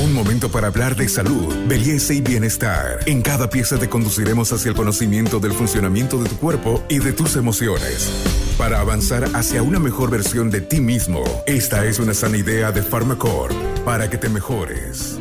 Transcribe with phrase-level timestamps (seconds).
[0.00, 3.00] Un momento para hablar de salud, belleza y bienestar.
[3.04, 7.12] En cada pieza te conduciremos hacia el conocimiento del funcionamiento de tu cuerpo y de
[7.12, 8.10] tus emociones.
[8.56, 12.82] Para avanzar hacia una mejor versión de ti mismo, esta es una sana idea de
[12.82, 15.20] Pharmacore para que te mejores.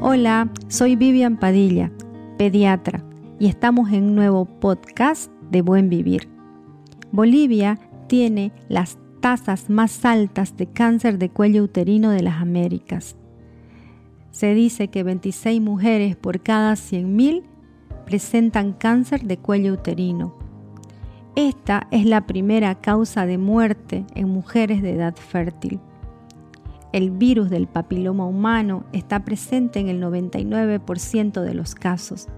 [0.00, 1.92] Hola, soy Vivian Padilla,
[2.38, 3.04] pediatra,
[3.38, 6.30] y estamos en un nuevo podcast de Buen Vivir.
[7.12, 7.78] Bolivia
[8.08, 13.16] tiene las tasas más altas de cáncer de cuello uterino de las Américas.
[14.30, 17.42] Se dice que 26 mujeres por cada 100.000
[18.04, 20.34] presentan cáncer de cuello uterino.
[21.36, 25.80] Esta es la primera causa de muerte en mujeres de edad fértil.
[26.92, 32.28] El virus del papiloma humano está presente en el 99% de los casos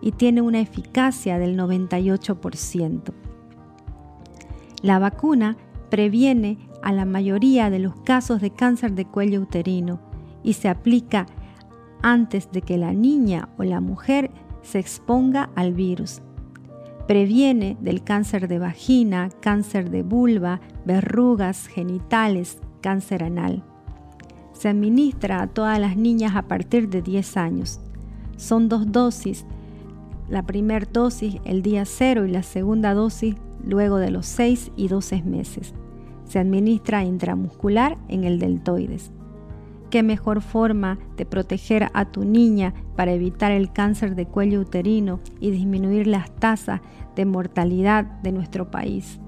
[0.00, 3.12] y tiene una eficacia del 98%.
[4.82, 5.56] La vacuna
[5.88, 10.00] previene a la mayoría de los casos de cáncer de cuello uterino
[10.42, 11.26] y se aplica
[12.02, 14.30] antes de que la niña o la mujer
[14.62, 16.22] se exponga al virus.
[17.06, 23.62] Previene del cáncer de vagina, cáncer de vulva, verrugas genitales, cáncer anal.
[24.52, 27.80] Se administra a todas las niñas a partir de 10 años.
[28.36, 29.46] Son dos dosis,
[30.28, 33.36] la primera dosis el día cero y la segunda dosis
[33.66, 35.74] luego de los 6 y 12 meses.
[36.24, 39.12] Se administra intramuscular en el deltoides.
[39.90, 45.20] ¿Qué mejor forma de proteger a tu niña para evitar el cáncer de cuello uterino
[45.38, 46.80] y disminuir las tasas
[47.14, 49.20] de mortalidad de nuestro país?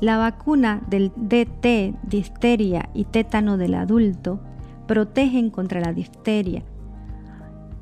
[0.00, 4.40] La vacuna del DT, difteria y tétano del adulto
[4.86, 6.62] protegen contra la difteria,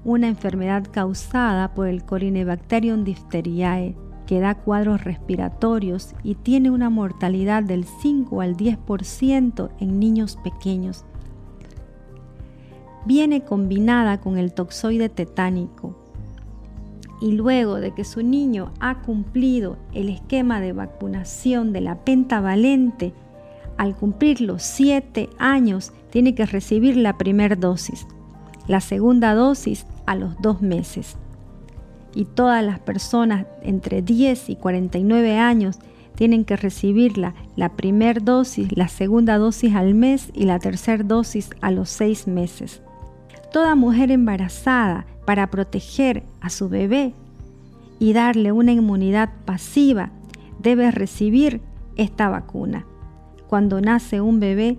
[0.05, 3.95] una enfermedad causada por el Corynebacterium diphtheriae
[4.29, 11.07] que da cuadros respiratorios y tiene una mortalidad del 5 al 10% en niños pequeños.
[13.07, 15.97] Viene combinada con el toxoide tetánico
[17.23, 23.15] y luego de que su niño ha cumplido el esquema de vacunación de la pentavalente,
[23.79, 28.07] al cumplir los 7 años tiene que recibir la primera dosis,
[28.67, 31.17] la segunda dosis a los 2 meses
[32.15, 35.79] y todas las personas entre 10 y 49 años
[36.15, 41.51] tienen que recibirla la primera dosis, la segunda dosis al mes y la tercera dosis
[41.61, 42.83] a los seis meses.
[43.53, 47.15] Toda mujer embarazada para proteger a su bebé
[48.01, 50.11] y darle una inmunidad pasiva
[50.59, 51.61] debe recibir
[51.97, 52.85] esta vacuna.
[53.47, 54.77] Cuando nace un bebé,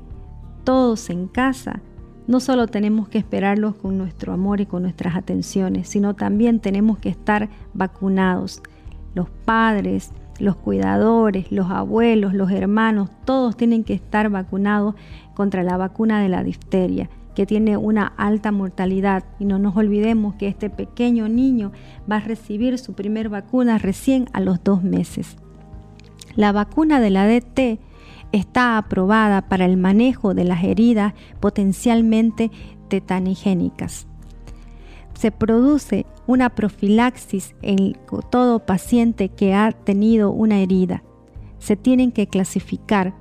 [0.63, 1.81] todos en casa
[2.29, 7.00] no solo tenemos que esperarlos con nuestro amor y con nuestras atenciones, sino también tenemos
[7.00, 8.62] que estar vacunados.
[9.16, 14.94] Los padres, los cuidadores, los abuelos, los hermanos, todos tienen que estar vacunados
[15.34, 20.35] contra la vacuna de la difteria que tiene una alta mortalidad y no nos olvidemos
[20.35, 21.72] que este pequeño niño
[22.09, 25.35] va a recibir su primer vacuna recién a los dos meses.
[26.35, 27.79] La vacuna de la DT
[28.31, 32.51] está aprobada para el manejo de las heridas potencialmente
[32.88, 34.07] tetanigénicas.
[35.13, 37.97] Se produce una profilaxis en
[38.29, 41.03] todo paciente que ha tenido una herida.
[41.57, 43.13] Se tienen que clasificar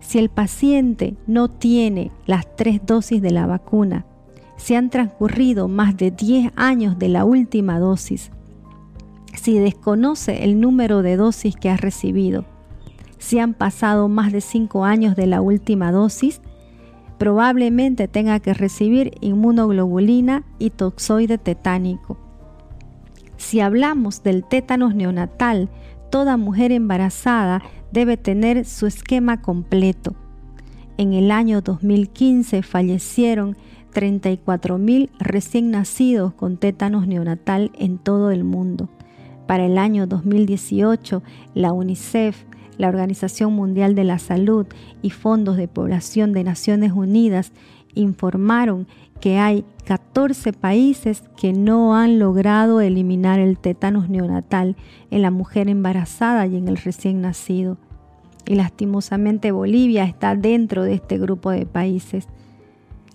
[0.00, 4.04] si el paciente no tiene las tres dosis de la vacuna,
[4.56, 8.30] si han transcurrido más de 10 años de la última dosis,
[9.34, 12.44] si desconoce el número de dosis que ha recibido,
[13.24, 16.42] si han pasado más de 5 años de la última dosis,
[17.18, 22.18] probablemente tenga que recibir inmunoglobulina y toxoide tetánico.
[23.38, 25.70] Si hablamos del tétanos neonatal,
[26.10, 27.62] toda mujer embarazada
[27.92, 30.14] debe tener su esquema completo.
[30.98, 33.56] En el año 2015 fallecieron
[33.94, 38.90] 34.000 recién nacidos con tétanos neonatal en todo el mundo.
[39.46, 41.22] Para el año 2018,
[41.54, 42.44] la UNICEF
[42.78, 44.66] la Organización Mundial de la Salud
[45.02, 47.52] y fondos de población de Naciones Unidas
[47.94, 48.86] informaron
[49.20, 54.76] que hay 14 países que no han logrado eliminar el tétanos neonatal
[55.10, 57.78] en la mujer embarazada y en el recién nacido.
[58.46, 62.28] Y lastimosamente Bolivia está dentro de este grupo de países.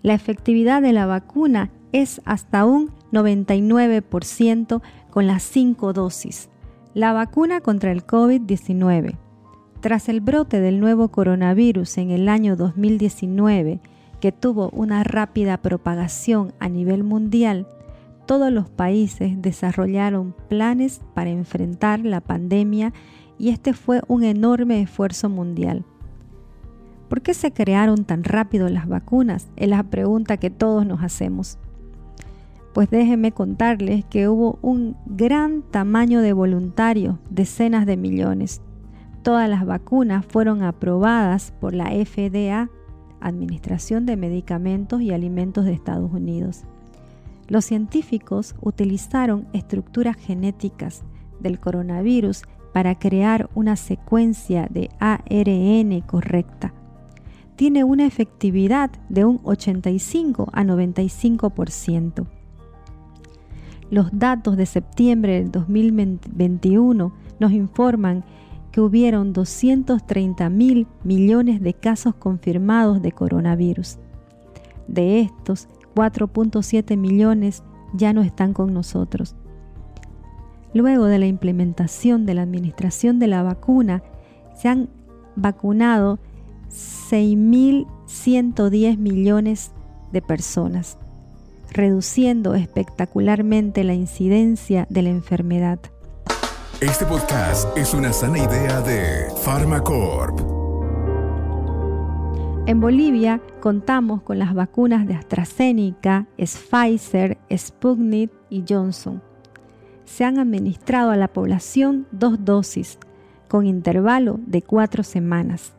[0.02, 4.82] La efectividad de la vacuna es hasta un 99%
[5.12, 6.50] con las 5 dosis.
[6.94, 9.16] La vacuna contra el COVID-19
[9.82, 13.80] tras el brote del nuevo coronavirus en el año 2019,
[14.20, 17.66] que tuvo una rápida propagación a nivel mundial,
[18.26, 22.94] todos los países desarrollaron planes para enfrentar la pandemia
[23.40, 25.86] y este fue un enorme esfuerzo mundial.
[27.08, 29.48] ¿Por qué se crearon tan rápido las vacunas?
[29.56, 31.58] Es la pregunta que todos nos hacemos.
[32.74, 38.62] Pues déjenme contarles que hubo un gran tamaño de voluntarios, decenas de millones.
[39.30, 42.68] Todas las vacunas fueron aprobadas por la FDA,
[43.22, 46.64] Administración de Medicamentos y Alimentos de Estados Unidos.
[47.48, 51.04] Los científicos utilizaron estructuras genéticas
[51.40, 52.42] del coronavirus
[52.74, 56.74] para crear una secuencia de ARN correcta.
[57.56, 62.26] Tiene una efectividad de un 85 a 95%.
[63.92, 68.24] Los datos de septiembre del 2021 nos informan
[68.80, 73.98] hubieron 230 mil millones de casos confirmados de coronavirus.
[74.88, 79.36] De estos, 4.7 millones ya no están con nosotros.
[80.74, 84.04] Luego de la implementación de la administración de la vacuna,
[84.56, 84.90] se han
[85.36, 86.20] vacunado
[86.70, 89.72] 6.110 millones
[90.12, 90.98] de personas,
[91.72, 95.80] reduciendo espectacularmente la incidencia de la enfermedad.
[96.82, 100.40] Este podcast es una sana idea de Pharmacorp.
[102.68, 109.22] En Bolivia contamos con las vacunas de AstraZeneca, Pfizer, Sputnik y Johnson
[110.06, 112.98] se han administrado a la población dos dosis
[113.50, 115.74] con intervalo de cuatro semanas.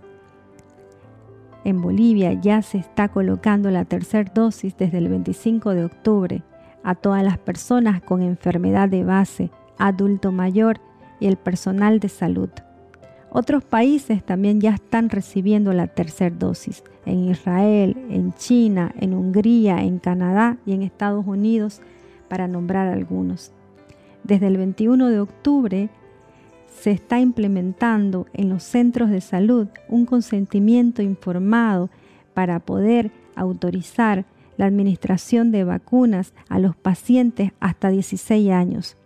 [1.64, 6.43] En Bolivia ya se está colocando la tercera dosis desde el 25 de octubre
[6.85, 10.79] a todas las personas con enfermedad de base, adulto mayor
[11.21, 12.51] y el personal de salud.
[13.31, 16.83] Otros países también ya están recibiendo la tercera dosis.
[17.07, 21.81] En Israel, en China, en Hungría, en Canadá y en Estados Unidos,
[22.29, 23.53] para nombrar algunos.
[24.25, 25.89] Desde el 21 de octubre
[26.81, 31.91] se está implementando en los centros de salud un consentimiento informado
[32.35, 34.25] para poder autorizar
[34.57, 38.97] la administración de vacunas a los pacientes hasta 16 años.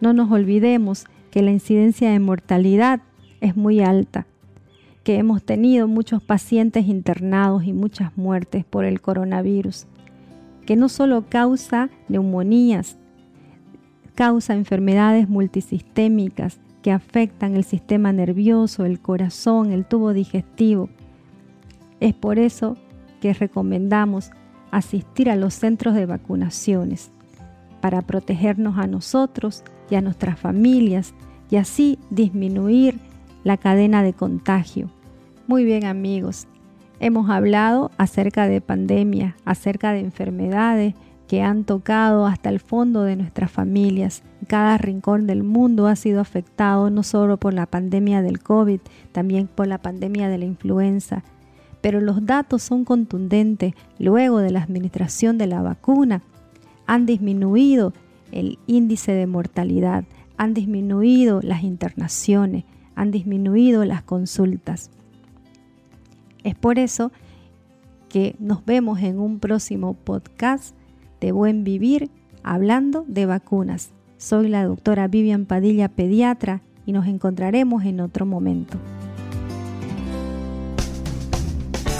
[0.00, 3.00] No nos olvidemos que la incidencia de mortalidad
[3.40, 4.26] es muy alta,
[5.04, 9.86] que hemos tenido muchos pacientes internados y muchas muertes por el coronavirus,
[10.66, 12.96] que no solo causa neumonías,
[14.14, 20.88] causa enfermedades multisistémicas que afectan el sistema nervioso, el corazón, el tubo digestivo.
[22.00, 22.76] Es por eso
[23.20, 24.30] que recomendamos
[24.70, 27.10] asistir a los centros de vacunaciones
[27.80, 29.64] para protegernos a nosotros
[29.96, 31.14] a nuestras familias
[31.50, 32.98] y así disminuir
[33.44, 34.90] la cadena de contagio.
[35.46, 36.46] Muy bien amigos,
[37.00, 40.94] hemos hablado acerca de pandemia, acerca de enfermedades,
[41.30, 44.24] que han tocado hasta el fondo de nuestras familias.
[44.48, 48.80] Cada rincón del mundo ha sido afectado no solo por la pandemia del COVID,
[49.12, 51.22] también por la pandemia de la influenza.
[51.80, 53.74] Pero los datos son contundentes.
[54.00, 56.22] Luego de la administración de la vacuna,
[56.88, 57.92] han disminuido
[58.32, 60.04] el índice de mortalidad,
[60.36, 64.90] han disminuido las internaciones, han disminuido las consultas.
[66.44, 67.12] Es por eso
[68.08, 70.74] que nos vemos en un próximo podcast
[71.20, 72.10] de buen vivir
[72.42, 73.92] hablando de vacunas.
[74.16, 78.78] Soy la doctora Vivian Padilla, pediatra, y nos encontraremos en otro momento.